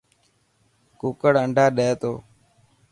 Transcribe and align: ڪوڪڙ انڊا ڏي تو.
ڪوڪڙ 0.99 1.33
انڊا 1.43 1.65
ڏي 1.77 1.89
تو. 2.01 2.13